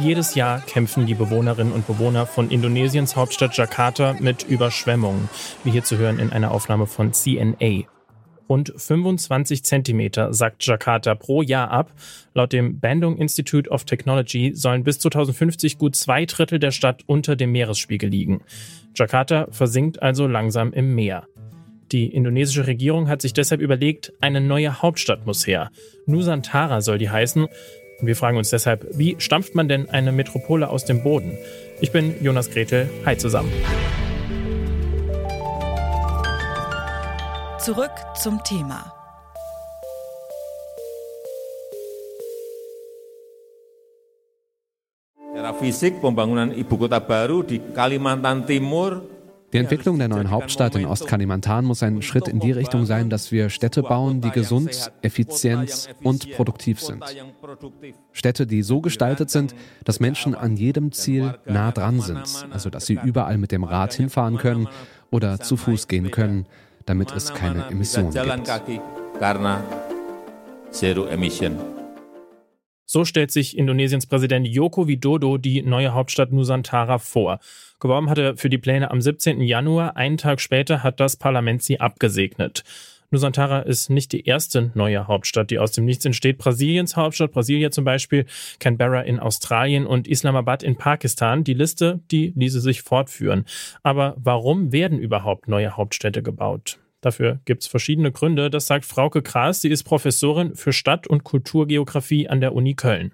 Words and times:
Jedes 0.00 0.34
Jahr 0.34 0.60
kämpfen 0.60 1.04
die 1.04 1.14
Bewohnerinnen 1.14 1.74
und 1.74 1.86
Bewohner 1.86 2.24
von 2.24 2.50
Indonesiens 2.50 3.16
Hauptstadt 3.16 3.54
Jakarta 3.54 4.16
mit 4.18 4.44
Überschwemmungen, 4.44 5.28
wie 5.62 5.72
hier 5.72 5.84
zu 5.84 5.98
hören 5.98 6.18
in 6.18 6.30
einer 6.30 6.52
Aufnahme 6.52 6.86
von 6.86 7.12
CNA. 7.12 7.84
Rund 8.48 8.72
25 8.74 9.62
Zentimeter 9.62 10.32
sackt 10.32 10.66
Jakarta 10.66 11.14
pro 11.14 11.42
Jahr 11.42 11.70
ab. 11.70 11.92
Laut 12.34 12.52
dem 12.52 12.80
Bandung 12.80 13.18
Institute 13.18 13.68
of 13.68 13.84
Technology 13.84 14.52
sollen 14.54 14.84
bis 14.84 14.98
2050 15.00 15.76
gut 15.76 15.94
zwei 15.94 16.24
Drittel 16.24 16.58
der 16.58 16.72
Stadt 16.72 17.02
unter 17.06 17.36
dem 17.36 17.52
Meeresspiegel 17.52 18.08
liegen. 18.08 18.40
Jakarta 18.96 19.48
versinkt 19.50 20.02
also 20.02 20.26
langsam 20.26 20.72
im 20.72 20.94
Meer. 20.94 21.26
Die 21.92 22.06
indonesische 22.06 22.68
Regierung 22.68 23.08
hat 23.08 23.20
sich 23.20 23.32
deshalb 23.32 23.60
überlegt, 23.60 24.12
eine 24.20 24.40
neue 24.40 24.80
Hauptstadt 24.80 25.26
muss 25.26 25.44
her. 25.44 25.72
Nusantara 26.06 26.82
soll 26.82 26.98
die 26.98 27.10
heißen. 27.10 27.42
Und 27.42 28.06
wir 28.06 28.14
fragen 28.14 28.38
uns 28.38 28.50
deshalb, 28.50 28.86
wie 28.92 29.16
stampft 29.18 29.56
man 29.56 29.66
denn 29.66 29.90
eine 29.90 30.12
Metropole 30.12 30.70
aus 30.70 30.84
dem 30.84 31.02
Boden? 31.02 31.36
Ich 31.80 31.90
bin 31.90 32.14
Jonas 32.22 32.48
Gretel. 32.48 32.88
Hi 33.04 33.16
zusammen. 33.16 33.50
Zurück 37.58 37.90
zum 38.14 38.40
Thema. 38.44 38.94
Era 45.34 45.52
fisik 45.54 46.00
pembangunan 46.00 46.56
ibu 46.56 46.76
kota 46.78 47.00
baru 47.00 47.42
di 47.42 47.58
Kalimantan 47.74 48.46
Timur 48.46 49.02
die 49.52 49.58
Entwicklung 49.58 49.98
der 49.98 50.08
neuen 50.08 50.30
Hauptstadt 50.30 50.76
in 50.76 50.86
Ostkalimantan 50.86 51.64
muss 51.64 51.82
ein 51.82 52.02
Schritt 52.02 52.28
in 52.28 52.38
die 52.38 52.52
Richtung 52.52 52.86
sein, 52.86 53.10
dass 53.10 53.32
wir 53.32 53.50
Städte 53.50 53.82
bauen, 53.82 54.20
die 54.20 54.30
gesund, 54.30 54.92
effizient 55.02 55.88
und 56.02 56.32
produktiv 56.32 56.80
sind. 56.80 57.02
Städte, 58.12 58.46
die 58.46 58.62
so 58.62 58.80
gestaltet 58.80 59.30
sind, 59.30 59.54
dass 59.84 59.98
Menschen 59.98 60.34
an 60.34 60.56
jedem 60.56 60.92
Ziel 60.92 61.38
nah 61.46 61.72
dran 61.72 62.00
sind, 62.00 62.46
also 62.50 62.70
dass 62.70 62.86
sie 62.86 62.98
überall 63.02 63.38
mit 63.38 63.50
dem 63.50 63.64
Rad 63.64 63.92
hinfahren 63.94 64.36
können 64.38 64.68
oder 65.10 65.40
zu 65.40 65.56
Fuß 65.56 65.88
gehen 65.88 66.10
können, 66.10 66.46
damit 66.86 67.12
es 67.12 67.34
keine 67.34 67.66
Emissionen 67.66 68.12
gibt. 68.12 68.50
So 72.92 73.04
stellt 73.04 73.30
sich 73.30 73.56
Indonesiens 73.56 74.06
Präsident 74.06 74.48
Joko 74.48 74.88
Widodo 74.88 75.38
die 75.38 75.62
neue 75.62 75.94
Hauptstadt 75.94 76.32
Nusantara 76.32 76.98
vor. 76.98 77.38
Geworben 77.78 78.10
hat 78.10 78.18
er 78.18 78.36
für 78.36 78.50
die 78.50 78.58
Pläne 78.58 78.90
am 78.90 79.00
17. 79.00 79.40
Januar. 79.42 79.96
Einen 79.96 80.16
Tag 80.16 80.40
später 80.40 80.82
hat 80.82 80.98
das 80.98 81.14
Parlament 81.14 81.62
sie 81.62 81.78
abgesegnet. 81.78 82.64
Nusantara 83.12 83.60
ist 83.60 83.90
nicht 83.90 84.10
die 84.10 84.26
erste 84.26 84.72
neue 84.74 85.06
Hauptstadt, 85.06 85.52
die 85.52 85.60
aus 85.60 85.70
dem 85.70 85.84
Nichts 85.84 86.04
entsteht. 86.04 86.38
Brasiliens 86.38 86.96
Hauptstadt, 86.96 87.30
Brasilia 87.30 87.70
zum 87.70 87.84
Beispiel, 87.84 88.26
Canberra 88.58 89.02
in 89.02 89.20
Australien 89.20 89.86
und 89.86 90.08
Islamabad 90.08 90.64
in 90.64 90.74
Pakistan. 90.74 91.44
Die 91.44 91.54
Liste, 91.54 92.00
die 92.10 92.32
ließe 92.34 92.60
sich 92.60 92.82
fortführen. 92.82 93.44
Aber 93.84 94.16
warum 94.18 94.72
werden 94.72 94.98
überhaupt 94.98 95.46
neue 95.46 95.76
Hauptstädte 95.76 96.24
gebaut? 96.24 96.80
Dafür 97.00 97.40
gibt 97.44 97.62
es 97.62 97.68
verschiedene 97.68 98.12
Gründe. 98.12 98.50
Das 98.50 98.66
sagt 98.66 98.84
Frauke 98.84 99.22
Kraas. 99.22 99.60
Sie 99.60 99.70
ist 99.70 99.84
Professorin 99.84 100.54
für 100.54 100.72
Stadt- 100.72 101.06
und 101.06 101.24
Kulturgeografie 101.24 102.28
an 102.28 102.40
der 102.40 102.54
Uni 102.54 102.74
Köln. 102.74 103.12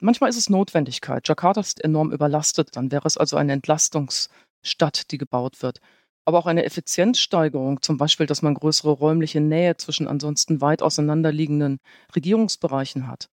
Manchmal 0.00 0.30
ist 0.30 0.36
es 0.36 0.50
Notwendigkeit. 0.50 1.26
Jakarta 1.28 1.60
ist 1.60 1.82
enorm 1.82 2.12
überlastet. 2.12 2.70
Dann 2.76 2.90
wäre 2.90 3.06
es 3.06 3.16
also 3.16 3.36
eine 3.36 3.52
Entlastungsstadt, 3.52 5.10
die 5.10 5.18
gebaut 5.18 5.62
wird. 5.62 5.80
Aber 6.24 6.38
auch 6.38 6.46
eine 6.46 6.64
Effizienzsteigerung, 6.64 7.82
zum 7.82 7.98
Beispiel, 7.98 8.26
dass 8.26 8.42
man 8.42 8.54
größere 8.54 8.90
räumliche 8.90 9.40
Nähe 9.40 9.76
zwischen 9.76 10.08
ansonsten 10.08 10.60
weit 10.60 10.82
auseinanderliegenden 10.82 11.78
Regierungsbereichen 12.14 13.06
hat. 13.06 13.28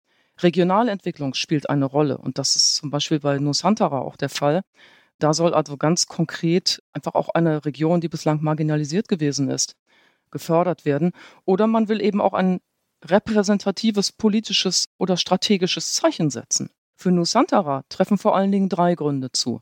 Regionale 0.41 0.91
Entwicklung 0.91 1.33
spielt 1.33 1.69
eine 1.69 1.85
Rolle 1.85 2.17
und 2.17 2.37
das 2.37 2.55
ist 2.55 2.75
zum 2.75 2.89
Beispiel 2.89 3.19
bei 3.19 3.37
Nusantara 3.37 3.99
auch 3.99 4.15
der 4.15 4.29
Fall. 4.29 4.61
Da 5.19 5.33
soll 5.33 5.53
also 5.53 5.75
ganz 5.75 6.07
konkret 6.07 6.81
einfach 6.93 7.13
auch 7.13 7.29
eine 7.29 7.65
Region, 7.65 7.99
die 7.99 8.07
bislang 8.07 8.41
marginalisiert 8.41 9.09
gewesen 9.09 9.49
ist, 9.49 9.75
gefördert 10.31 10.85
werden. 10.85 11.11
Oder 11.45 11.67
man 11.67 11.87
will 11.89 12.01
eben 12.01 12.21
auch 12.21 12.33
ein 12.33 12.59
repräsentatives 13.03 14.11
politisches 14.11 14.85
oder 14.97 15.17
strategisches 15.17 15.93
Zeichen 15.93 16.29
setzen. 16.29 16.69
Für 16.95 17.11
Nusantara 17.11 17.83
treffen 17.89 18.17
vor 18.17 18.35
allen 18.35 18.51
Dingen 18.51 18.69
drei 18.69 18.95
Gründe 18.95 19.31
zu. 19.31 19.61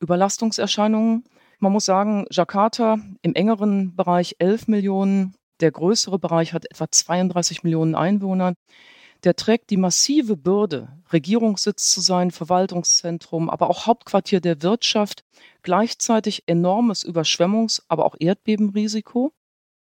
Überlastungserscheinungen. 0.00 1.24
Man 1.60 1.72
muss 1.72 1.86
sagen, 1.86 2.26
Jakarta 2.30 2.98
im 3.22 3.34
engeren 3.34 3.96
Bereich 3.96 4.36
11 4.38 4.68
Millionen, 4.68 5.34
der 5.60 5.72
größere 5.72 6.18
Bereich 6.18 6.52
hat 6.52 6.66
etwa 6.70 6.90
32 6.90 7.64
Millionen 7.64 7.94
Einwohner. 7.94 8.54
Der 9.24 9.34
trägt 9.34 9.70
die 9.70 9.76
massive 9.76 10.36
Bürde, 10.36 10.88
Regierungssitz 11.12 11.92
zu 11.92 12.00
sein, 12.00 12.30
Verwaltungszentrum, 12.30 13.50
aber 13.50 13.68
auch 13.68 13.86
Hauptquartier 13.86 14.40
der 14.40 14.62
Wirtschaft, 14.62 15.24
gleichzeitig 15.62 16.44
enormes 16.46 17.04
Überschwemmungs-, 17.04 17.82
aber 17.88 18.04
auch 18.04 18.14
Erdbebenrisiko. 18.20 19.32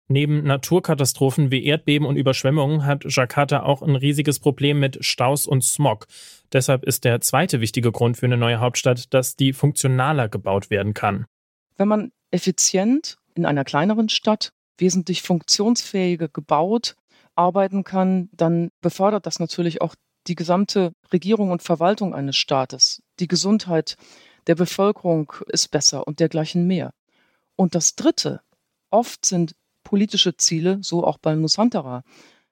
Neben 0.10 0.44
Naturkatastrophen 0.44 1.52
wie 1.52 1.66
Erdbeben 1.66 2.08
und 2.08 2.16
Überschwemmungen 2.16 2.86
hat 2.86 3.04
Jakarta 3.06 3.64
auch 3.64 3.82
ein 3.82 3.98
riesiges 3.98 4.40
Problem 4.40 4.80
mit 4.80 5.04
Staus 5.04 5.46
und 5.46 5.64
Smog. 5.64 6.08
Deshalb 6.54 6.86
ist 6.86 7.04
der 7.04 7.20
zweite 7.20 7.60
wichtige 7.60 7.92
Grund 7.92 8.16
für 8.16 8.26
eine 8.26 8.38
neue 8.38 8.62
Hauptstadt, 8.62 9.14
dass 9.14 9.36
die 9.36 9.52
funktionaler 9.52 10.30
gebaut 10.30 10.70
werden 10.70 10.94
kann. 10.94 11.26
Wenn 11.76 11.90
man 11.90 12.12
effizient 12.32 13.18
in 13.36 13.46
einer 13.46 13.66
kleineren 13.66 14.08
Stadt 14.08 14.54
wesentlich 14.78 15.24
funktionsfähiger 15.24 16.30
gebaut 16.30 16.96
arbeiten 17.36 17.84
kann, 17.84 18.30
dann 18.32 18.70
befördert 18.82 19.26
das 19.26 19.40
natürlich 19.40 19.82
auch 19.82 19.96
die 20.28 20.36
gesamte 20.36 20.94
Regierung 21.12 21.52
und 21.52 21.64
Verwaltung 21.64 22.14
eines 22.14 22.38
Staates. 22.38 23.02
Die 23.20 23.28
Gesundheit 23.28 23.98
der 24.48 24.56
Bevölkerung 24.56 25.34
ist 25.48 25.70
besser 25.70 26.08
und 26.08 26.20
dergleichen 26.20 26.66
mehr. 26.66 26.94
Und 27.56 27.76
das 27.76 27.96
Dritte, 27.96 28.42
oft 28.90 29.26
sind 29.26 29.54
politische 29.88 30.36
Ziele, 30.36 30.80
so 30.82 31.06
auch 31.06 31.18
bei 31.18 31.34
Nusantara, 31.34 32.04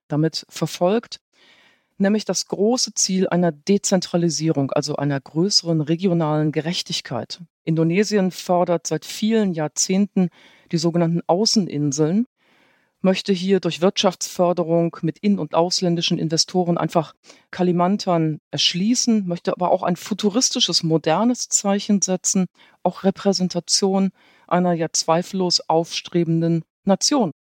damit 0.07 0.45
verfolgt, 0.47 1.19
nämlich 1.97 2.23
das 2.23 2.47
große 2.47 2.93
Ziel 2.93 3.27
einer 3.27 3.51
Dezentralisierung, 3.51 4.71
also 4.71 4.95
einer 4.95 5.19
größeren 5.19 5.81
regionalen 5.81 6.53
Gerechtigkeit. 6.53 7.41
Indonesien 7.65 8.31
fördert 8.31 8.87
seit 8.87 9.03
vielen 9.03 9.51
Jahrzehnten 9.51 10.29
die 10.71 10.77
sogenannten 10.77 11.23
Außeninseln, 11.27 12.25
möchte 13.01 13.33
hier 13.33 13.59
durch 13.59 13.81
Wirtschaftsförderung 13.81 14.95
mit 15.01 15.19
in- 15.19 15.37
und 15.37 15.55
ausländischen 15.55 16.17
Investoren 16.17 16.77
einfach 16.77 17.15
Kalimantan 17.51 18.39
erschließen, 18.51 19.27
möchte 19.27 19.51
aber 19.51 19.71
auch 19.71 19.83
ein 19.83 19.97
futuristisches, 19.97 20.83
modernes 20.83 21.49
Zeichen 21.49 22.01
setzen, 22.01 22.45
auch 22.81 23.03
Repräsentation 23.03 24.11
einer 24.47 24.71
ja 24.71 24.87
zweifellos 24.93 25.59
aufstrebenden 25.69 26.63
Nation. 26.85 27.31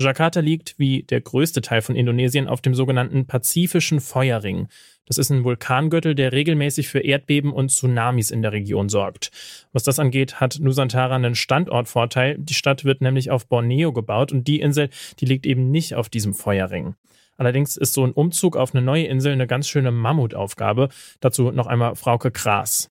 Jakarta 0.00 0.40
liegt, 0.40 0.78
wie 0.78 1.04
der 1.04 1.20
größte 1.20 1.60
Teil 1.60 1.82
von 1.82 1.96
Indonesien, 1.96 2.48
auf 2.48 2.60
dem 2.60 2.74
sogenannten 2.74 3.26
Pazifischen 3.26 4.00
Feuerring. 4.00 4.68
Das 5.06 5.18
ist 5.18 5.30
ein 5.30 5.44
Vulkangürtel, 5.44 6.14
der 6.14 6.32
regelmäßig 6.32 6.88
für 6.88 7.00
Erdbeben 7.00 7.52
und 7.52 7.70
Tsunamis 7.70 8.30
in 8.30 8.42
der 8.42 8.52
Region 8.52 8.88
sorgt. 8.88 9.30
Was 9.72 9.84
das 9.84 9.98
angeht, 9.98 10.40
hat 10.40 10.58
Nusantara 10.60 11.14
einen 11.14 11.34
Standortvorteil. 11.34 12.36
Die 12.38 12.54
Stadt 12.54 12.84
wird 12.84 13.00
nämlich 13.00 13.30
auf 13.30 13.46
Borneo 13.48 13.92
gebaut 13.92 14.32
und 14.32 14.46
die 14.48 14.60
Insel, 14.60 14.90
die 15.20 15.26
liegt 15.26 15.46
eben 15.46 15.70
nicht 15.70 15.94
auf 15.94 16.08
diesem 16.08 16.34
Feuerring. 16.34 16.94
Allerdings 17.36 17.76
ist 17.76 17.94
so 17.94 18.04
ein 18.04 18.12
Umzug 18.12 18.56
auf 18.56 18.74
eine 18.74 18.84
neue 18.84 19.06
Insel 19.06 19.32
eine 19.32 19.46
ganz 19.46 19.68
schöne 19.68 19.90
Mammutaufgabe. 19.90 20.88
Dazu 21.20 21.50
noch 21.50 21.66
einmal 21.66 21.96
Frauke 21.96 22.30
Kraas. 22.30 22.91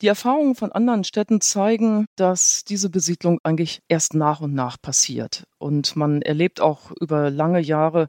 Die 0.00 0.06
Erfahrungen 0.06 0.54
von 0.54 0.70
anderen 0.70 1.02
Städten 1.02 1.40
zeigen, 1.40 2.06
dass 2.14 2.62
diese 2.62 2.88
Besiedlung 2.88 3.40
eigentlich 3.42 3.82
erst 3.88 4.14
nach 4.14 4.40
und 4.40 4.54
nach 4.54 4.80
passiert. 4.80 5.44
Und 5.58 5.96
man 5.96 6.22
erlebt 6.22 6.60
auch 6.60 6.92
über 7.00 7.30
lange 7.30 7.58
Jahre, 7.58 8.08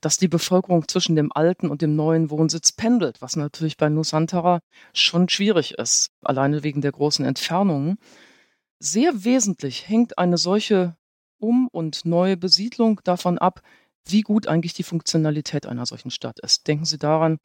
dass 0.00 0.16
die 0.16 0.28
Bevölkerung 0.28 0.88
zwischen 0.88 1.14
dem 1.14 1.30
alten 1.32 1.68
und 1.68 1.82
dem 1.82 1.94
neuen 1.94 2.30
Wohnsitz 2.30 2.72
pendelt, 2.72 3.20
was 3.20 3.36
natürlich 3.36 3.76
bei 3.76 3.90
Nusantara 3.90 4.60
schon 4.94 5.28
schwierig 5.28 5.74
ist, 5.74 6.10
alleine 6.22 6.62
wegen 6.62 6.80
der 6.80 6.92
großen 6.92 7.24
Entfernungen. 7.24 7.98
Sehr 8.78 9.24
wesentlich 9.24 9.88
hängt 9.88 10.18
eine 10.18 10.38
solche 10.38 10.96
Um- 11.38 11.68
und 11.70 12.06
neue 12.06 12.38
Besiedlung 12.38 13.00
davon 13.04 13.36
ab, 13.36 13.60
wie 14.06 14.22
gut 14.22 14.46
eigentlich 14.46 14.72
die 14.72 14.84
Funktionalität 14.84 15.66
einer 15.66 15.84
solchen 15.84 16.10
Stadt 16.10 16.38
ist. 16.40 16.66
Denken 16.66 16.86
Sie 16.86 16.98
daran, 16.98 17.38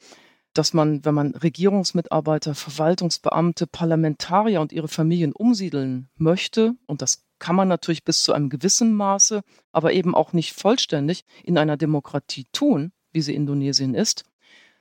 dass 0.53 0.73
man, 0.73 1.05
wenn 1.05 1.13
man 1.13 1.35
Regierungsmitarbeiter, 1.35 2.55
Verwaltungsbeamte, 2.55 3.67
Parlamentarier 3.67 4.61
und 4.61 4.71
ihre 4.71 4.87
Familien 4.87 5.31
umsiedeln 5.31 6.09
möchte, 6.15 6.75
und 6.87 7.01
das 7.01 7.23
kann 7.39 7.55
man 7.55 7.67
natürlich 7.67 8.03
bis 8.03 8.23
zu 8.23 8.33
einem 8.33 8.49
gewissen 8.49 8.93
Maße, 8.93 9.41
aber 9.71 9.93
eben 9.93 10.13
auch 10.13 10.33
nicht 10.33 10.53
vollständig 10.53 11.25
in 11.43 11.57
einer 11.57 11.77
Demokratie 11.77 12.45
tun, 12.51 12.91
wie 13.11 13.21
sie 13.21 13.35
Indonesien 13.35 13.95
ist, 13.95 14.25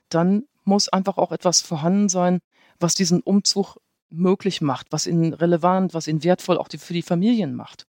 dann 0.09 0.45
muss 0.65 0.89
einfach 0.89 1.17
auch 1.19 1.33
etwas 1.33 1.63
vorhanden 1.63 2.09
sein, 2.09 2.41
was 2.79 2.95
diesen 2.95 3.21
Umzug 3.21 3.79
möglich 4.11 4.61
macht, 4.61 4.89
was 4.91 5.07
ihn 5.07 5.33
relevant, 5.33 5.95
was 5.95 6.09
ihn 6.09 6.25
wertvoll 6.25 6.59
auch 6.59 6.69
für 6.69 6.93
die 6.93 7.03
Familien 7.03 7.55
macht. 7.55 7.87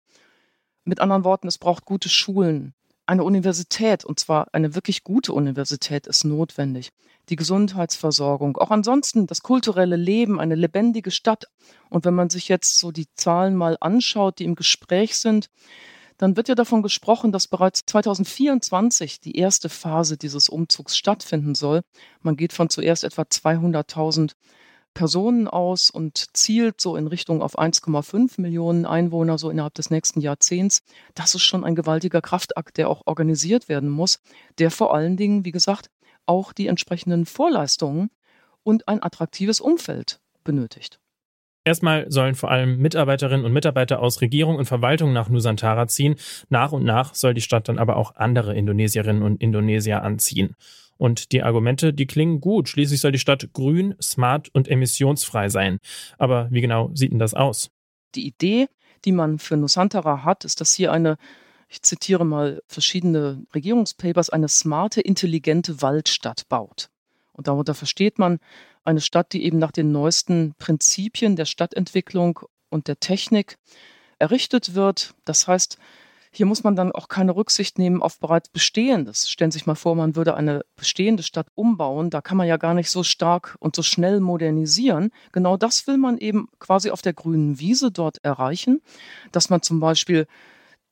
Mit 0.84 1.00
anderen 1.00 1.24
Worten, 1.24 1.48
es 1.48 1.58
braucht 1.58 1.84
gute 1.84 2.08
Schulen, 2.08 2.74
Eine 3.06 3.24
Universität, 3.24 4.04
und 4.04 4.18
zwar 4.18 4.48
eine 4.52 4.74
wirklich 4.74 5.04
gute 5.04 5.34
Universität, 5.34 6.06
ist 6.06 6.24
notwendig. 6.24 6.90
Die 7.28 7.36
Gesundheitsversorgung, 7.36 8.56
auch 8.56 8.70
ansonsten 8.70 9.26
das 9.26 9.42
kulturelle 9.42 9.96
Leben, 9.96 10.40
eine 10.40 10.54
lebendige 10.54 11.10
Stadt. 11.10 11.44
Und 11.90 12.06
wenn 12.06 12.14
man 12.14 12.30
sich 12.30 12.48
jetzt 12.48 12.78
so 12.78 12.92
die 12.92 13.08
Zahlen 13.14 13.56
mal 13.56 13.76
anschaut, 13.80 14.38
die 14.38 14.44
im 14.44 14.54
Gespräch 14.54 15.18
sind, 15.18 15.50
dann 16.16 16.36
wird 16.36 16.48
ja 16.48 16.54
davon 16.54 16.82
gesprochen, 16.82 17.30
dass 17.30 17.46
bereits 17.46 17.84
2024 17.86 19.20
die 19.20 19.36
erste 19.36 19.68
Phase 19.68 20.16
dieses 20.16 20.48
Umzugs 20.48 20.96
stattfinden 20.96 21.54
soll. 21.54 21.82
Man 22.22 22.36
geht 22.36 22.52
von 22.52 22.70
zuerst 22.70 23.04
etwa 23.04 23.22
200.000 23.22 24.32
Personen 24.94 25.48
aus 25.48 25.90
und 25.90 26.36
zielt 26.36 26.80
so 26.80 26.96
in 26.96 27.06
Richtung 27.06 27.42
auf 27.42 27.58
1,5 27.58 28.40
Millionen 28.40 28.86
Einwohner 28.86 29.36
so 29.36 29.50
innerhalb 29.50 29.74
des 29.74 29.90
nächsten 29.90 30.20
Jahrzehnts. 30.20 30.82
Das 31.14 31.34
ist 31.34 31.42
schon 31.42 31.64
ein 31.64 31.74
gewaltiger 31.74 32.22
Kraftakt, 32.22 32.78
der 32.78 32.88
auch 32.88 33.02
organisiert 33.04 33.68
werden 33.68 33.90
muss, 33.90 34.20
der 34.58 34.70
vor 34.70 34.94
allen 34.94 35.16
Dingen, 35.16 35.44
wie 35.44 35.52
gesagt, 35.52 35.90
auch 36.26 36.52
die 36.52 36.68
entsprechenden 36.68 37.26
Vorleistungen 37.26 38.10
und 38.62 38.88
ein 38.88 39.02
attraktives 39.02 39.60
Umfeld 39.60 40.20
benötigt. 40.42 41.00
Erstmal 41.66 42.10
sollen 42.10 42.34
vor 42.34 42.50
allem 42.50 42.76
Mitarbeiterinnen 42.76 43.46
und 43.46 43.52
Mitarbeiter 43.52 44.00
aus 44.00 44.20
Regierung 44.20 44.56
und 44.56 44.66
Verwaltung 44.66 45.14
nach 45.14 45.30
Nusantara 45.30 45.86
ziehen. 45.86 46.16
Nach 46.50 46.72
und 46.72 46.84
nach 46.84 47.14
soll 47.14 47.32
die 47.32 47.40
Stadt 47.40 47.68
dann 47.68 47.78
aber 47.78 47.96
auch 47.96 48.16
andere 48.16 48.54
Indonesierinnen 48.54 49.22
und 49.22 49.42
Indonesier 49.42 50.02
anziehen. 50.02 50.56
Und 50.96 51.32
die 51.32 51.42
Argumente, 51.42 51.92
die 51.92 52.06
klingen 52.06 52.40
gut. 52.40 52.68
Schließlich 52.68 53.00
soll 53.00 53.12
die 53.12 53.18
Stadt 53.18 53.52
grün, 53.52 53.94
smart 54.00 54.48
und 54.52 54.68
emissionsfrei 54.68 55.48
sein. 55.48 55.78
Aber 56.18 56.48
wie 56.50 56.60
genau 56.60 56.90
sieht 56.94 57.12
denn 57.12 57.18
das 57.18 57.34
aus? 57.34 57.70
Die 58.14 58.26
Idee, 58.26 58.68
die 59.04 59.12
man 59.12 59.38
für 59.38 59.56
Nusantara 59.56 60.24
hat, 60.24 60.44
ist, 60.44 60.60
dass 60.60 60.74
hier 60.74 60.92
eine, 60.92 61.16
ich 61.68 61.82
zitiere 61.82 62.24
mal 62.24 62.62
verschiedene 62.68 63.44
Regierungspapers, 63.54 64.30
eine 64.30 64.48
smarte, 64.48 65.00
intelligente 65.00 65.82
Waldstadt 65.82 66.48
baut. 66.48 66.90
Und 67.32 67.48
darunter 67.48 67.74
versteht 67.74 68.18
man 68.18 68.38
eine 68.84 69.00
Stadt, 69.00 69.32
die 69.32 69.44
eben 69.44 69.58
nach 69.58 69.72
den 69.72 69.90
neuesten 69.90 70.54
Prinzipien 70.58 71.36
der 71.36 71.46
Stadtentwicklung 71.46 72.40
und 72.70 72.86
der 72.86 73.00
Technik 73.00 73.58
errichtet 74.18 74.74
wird. 74.74 75.14
Das 75.24 75.48
heißt, 75.48 75.78
hier 76.34 76.46
muss 76.46 76.64
man 76.64 76.74
dann 76.74 76.92
auch 76.92 77.08
keine 77.08 77.36
Rücksicht 77.36 77.78
nehmen 77.78 78.02
auf 78.02 78.18
bereits 78.18 78.48
Bestehendes. 78.48 79.30
Stellen 79.30 79.52
Sie 79.52 79.58
sich 79.58 79.66
mal 79.66 79.76
vor, 79.76 79.94
man 79.94 80.16
würde 80.16 80.34
eine 80.34 80.64
bestehende 80.74 81.22
Stadt 81.22 81.46
umbauen. 81.54 82.10
Da 82.10 82.20
kann 82.20 82.36
man 82.36 82.48
ja 82.48 82.56
gar 82.56 82.74
nicht 82.74 82.90
so 82.90 83.04
stark 83.04 83.56
und 83.60 83.76
so 83.76 83.82
schnell 83.82 84.18
modernisieren. 84.20 85.10
Genau 85.32 85.56
das 85.56 85.86
will 85.86 85.96
man 85.96 86.18
eben 86.18 86.48
quasi 86.58 86.90
auf 86.90 87.02
der 87.02 87.12
grünen 87.12 87.60
Wiese 87.60 87.92
dort 87.92 88.18
erreichen, 88.24 88.82
dass 89.30 89.48
man 89.48 89.62
zum 89.62 89.78
Beispiel 89.78 90.26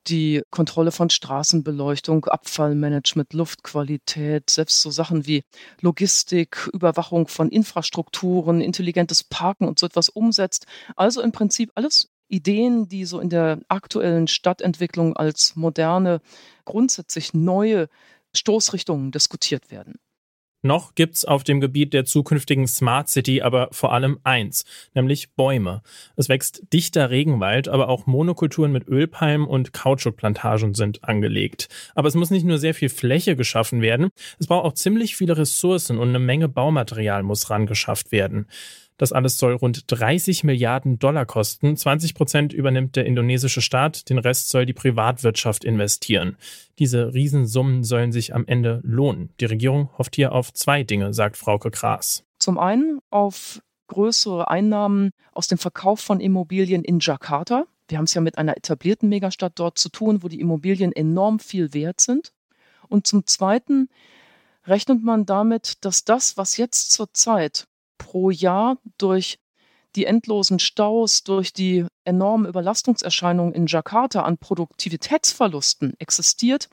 die 0.07 0.43
Kontrolle 0.49 0.91
von 0.91 1.09
Straßenbeleuchtung, 1.09 2.25
Abfallmanagement, 2.25 3.33
Luftqualität, 3.33 4.49
selbst 4.49 4.81
so 4.81 4.91
Sachen 4.91 5.25
wie 5.27 5.43
Logistik, 5.81 6.69
Überwachung 6.73 7.27
von 7.27 7.49
Infrastrukturen, 7.49 8.61
intelligentes 8.61 9.23
Parken 9.23 9.67
und 9.67 9.79
so 9.79 9.85
etwas 9.85 10.09
umsetzt. 10.09 10.65
Also 10.95 11.21
im 11.21 11.31
Prinzip 11.31 11.71
alles 11.75 12.09
Ideen, 12.33 12.87
die 12.87 13.05
so 13.05 13.19
in 13.19 13.29
der 13.29 13.59
aktuellen 13.67 14.27
Stadtentwicklung 14.27 15.15
als 15.15 15.55
moderne, 15.55 16.19
grundsätzlich 16.65 17.33
neue 17.33 17.89
Stoßrichtungen 18.35 19.11
diskutiert 19.11 19.69
werden. 19.69 19.99
Noch 20.65 20.95
gibt's 20.95 21.25
auf 21.25 21.43
dem 21.43 21.59
Gebiet 21.59 21.93
der 21.93 22.05
zukünftigen 22.05 22.67
Smart 22.67 23.09
City 23.09 23.41
aber 23.41 23.67
vor 23.71 23.91
allem 23.91 24.19
eins, 24.23 24.63
nämlich 24.93 25.33
Bäume. 25.33 25.81
Es 26.15 26.29
wächst 26.29 26.63
dichter 26.71 27.09
Regenwald, 27.09 27.67
aber 27.67 27.89
auch 27.89 28.05
Monokulturen 28.07 28.71
mit 28.71 28.87
Ölpalmen 28.87 29.45
und 29.45 29.73
Kautschukplantagen 29.73 30.73
sind 30.73 31.03
angelegt. 31.03 31.67
Aber 31.95 32.07
es 32.07 32.15
muss 32.15 32.31
nicht 32.31 32.45
nur 32.45 32.59
sehr 32.59 32.73
viel 32.73 32.87
Fläche 32.87 33.35
geschaffen 33.35 33.81
werden, 33.81 34.09
es 34.39 34.47
braucht 34.47 34.63
auch 34.63 34.73
ziemlich 34.73 35.17
viele 35.17 35.37
Ressourcen 35.37 35.97
und 35.97 36.07
eine 36.07 36.19
Menge 36.19 36.47
Baumaterial 36.47 37.23
muss 37.23 37.49
rangeschafft 37.49 38.13
werden. 38.13 38.47
Das 38.97 39.11
alles 39.11 39.37
soll 39.37 39.53
rund 39.53 39.85
30 39.87 40.43
Milliarden 40.43 40.99
Dollar 40.99 41.25
kosten. 41.25 41.75
20 41.75 42.13
Prozent 42.13 42.53
übernimmt 42.53 42.95
der 42.95 43.05
indonesische 43.05 43.61
Staat, 43.61 44.09
den 44.09 44.17
Rest 44.17 44.49
soll 44.49 44.65
die 44.65 44.73
Privatwirtschaft 44.73 45.63
investieren. 45.63 46.37
Diese 46.79 47.13
Riesensummen 47.13 47.83
sollen 47.83 48.11
sich 48.11 48.33
am 48.33 48.45
Ende 48.45 48.81
lohnen. 48.83 49.29
Die 49.39 49.45
Regierung 49.45 49.89
hofft 49.97 50.15
hier 50.15 50.31
auf 50.31 50.53
zwei 50.53 50.83
Dinge, 50.83 51.13
sagt 51.13 51.37
Frauke 51.37 51.71
Kraas. 51.71 52.23
Zum 52.39 52.57
einen 52.57 52.99
auf 53.09 53.61
größere 53.87 54.49
Einnahmen 54.49 55.11
aus 55.33 55.47
dem 55.47 55.57
Verkauf 55.57 55.99
von 55.99 56.19
Immobilien 56.19 56.83
in 56.83 56.99
Jakarta. 56.99 57.65
Wir 57.87 57.97
haben 57.97 58.05
es 58.05 58.13
ja 58.13 58.21
mit 58.21 58.37
einer 58.37 58.57
etablierten 58.57 59.09
Megastadt 59.09 59.53
dort 59.55 59.77
zu 59.77 59.89
tun, 59.89 60.23
wo 60.23 60.27
die 60.27 60.39
Immobilien 60.39 60.91
enorm 60.91 61.39
viel 61.39 61.73
wert 61.73 62.01
sind. 62.01 62.33
Und 62.87 63.07
zum 63.07 63.27
Zweiten 63.27 63.89
rechnet 64.65 65.03
man 65.03 65.25
damit, 65.25 65.83
dass 65.85 66.03
das, 66.03 66.37
was 66.37 66.57
jetzt 66.57 66.91
zurzeit 66.91 67.67
pro 67.97 68.29
Jahr 68.29 68.77
durch 68.97 69.39
die 69.95 70.05
endlosen 70.05 70.59
Staus, 70.59 71.23
durch 71.23 71.53
die 71.53 71.85
enormen 72.03 72.47
Überlastungserscheinungen 72.47 73.53
in 73.53 73.67
Jakarta 73.67 74.23
an 74.23 74.37
Produktivitätsverlusten 74.37 75.93
existiert. 75.99 76.69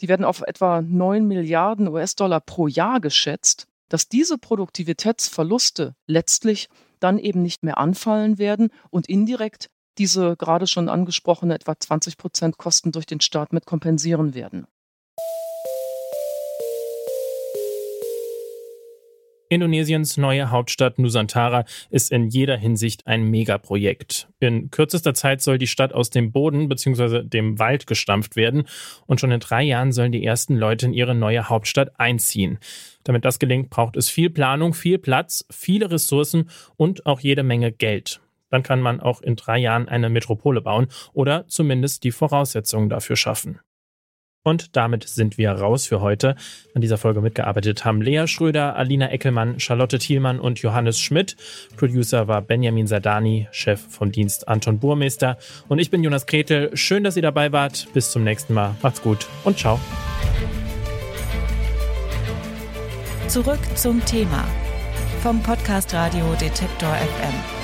Die 0.00 0.08
werden 0.08 0.24
auf 0.24 0.42
etwa 0.42 0.82
9 0.82 1.26
Milliarden 1.26 1.88
US-Dollar 1.88 2.40
pro 2.40 2.66
Jahr 2.66 3.00
geschätzt, 3.00 3.66
dass 3.88 4.08
diese 4.08 4.38
Produktivitätsverluste 4.38 5.94
letztlich 6.06 6.68
dann 7.00 7.18
eben 7.18 7.42
nicht 7.42 7.62
mehr 7.62 7.78
anfallen 7.78 8.38
werden 8.38 8.70
und 8.90 9.08
indirekt 9.08 9.70
diese 9.98 10.36
gerade 10.36 10.66
schon 10.66 10.88
angesprochene 10.88 11.54
etwa 11.54 11.78
20 11.78 12.16
Prozent 12.16 12.56
Kosten 12.56 12.92
durch 12.92 13.06
den 13.06 13.20
Staat 13.20 13.52
mit 13.52 13.66
kompensieren 13.66 14.34
werden. 14.34 14.66
Indonesiens 19.52 20.16
neue 20.16 20.52
Hauptstadt 20.52 21.00
Nusantara 21.00 21.64
ist 21.90 22.12
in 22.12 22.28
jeder 22.28 22.56
Hinsicht 22.56 23.08
ein 23.08 23.24
Megaprojekt. 23.24 24.28
In 24.38 24.70
kürzester 24.70 25.12
Zeit 25.12 25.42
soll 25.42 25.58
die 25.58 25.66
Stadt 25.66 25.92
aus 25.92 26.08
dem 26.08 26.30
Boden 26.30 26.68
bzw. 26.68 27.24
dem 27.24 27.58
Wald 27.58 27.88
gestampft 27.88 28.36
werden 28.36 28.68
und 29.06 29.18
schon 29.18 29.32
in 29.32 29.40
drei 29.40 29.64
Jahren 29.64 29.90
sollen 29.90 30.12
die 30.12 30.24
ersten 30.24 30.54
Leute 30.54 30.86
in 30.86 30.92
ihre 30.92 31.16
neue 31.16 31.48
Hauptstadt 31.48 31.98
einziehen. 31.98 32.60
Damit 33.02 33.24
das 33.24 33.40
gelingt, 33.40 33.70
braucht 33.70 33.96
es 33.96 34.08
viel 34.08 34.30
Planung, 34.30 34.72
viel 34.72 34.98
Platz, 34.98 35.44
viele 35.50 35.90
Ressourcen 35.90 36.48
und 36.76 37.04
auch 37.04 37.18
jede 37.18 37.42
Menge 37.42 37.72
Geld. 37.72 38.20
Dann 38.50 38.62
kann 38.62 38.80
man 38.80 39.00
auch 39.00 39.20
in 39.20 39.34
drei 39.34 39.58
Jahren 39.58 39.88
eine 39.88 40.10
Metropole 40.10 40.60
bauen 40.60 40.86
oder 41.12 41.48
zumindest 41.48 42.04
die 42.04 42.12
Voraussetzungen 42.12 42.88
dafür 42.88 43.16
schaffen. 43.16 43.58
Und 44.42 44.76
damit 44.76 45.06
sind 45.06 45.36
wir 45.36 45.52
raus 45.52 45.86
für 45.86 46.00
heute. 46.00 46.34
An 46.74 46.80
dieser 46.80 46.96
Folge 46.96 47.20
mitgearbeitet 47.20 47.84
haben 47.84 48.00
Lea 48.00 48.26
Schröder, 48.26 48.74
Alina 48.76 49.10
Eckelmann, 49.10 49.60
Charlotte 49.60 49.98
Thielmann 49.98 50.40
und 50.40 50.60
Johannes 50.60 50.98
Schmidt. 50.98 51.36
Producer 51.76 52.26
war 52.26 52.40
Benjamin 52.40 52.86
Sadani, 52.86 53.48
Chef 53.52 53.80
vom 53.80 54.12
Dienst 54.12 54.48
Anton 54.48 54.78
Burmeister. 54.78 55.36
Und 55.68 55.78
ich 55.78 55.90
bin 55.90 56.02
Jonas 56.02 56.26
Kretel. 56.26 56.74
Schön, 56.74 57.04
dass 57.04 57.16
ihr 57.16 57.22
dabei 57.22 57.52
wart. 57.52 57.88
Bis 57.92 58.10
zum 58.10 58.24
nächsten 58.24 58.54
Mal. 58.54 58.74
Macht's 58.82 59.02
gut 59.02 59.26
und 59.44 59.58
ciao. 59.58 59.78
Zurück 63.28 63.60
zum 63.76 64.04
Thema 64.06 64.44
vom 65.22 65.42
Podcast 65.42 65.92
Radio 65.94 66.34
Detektor 66.40 66.94
FM. 66.94 67.59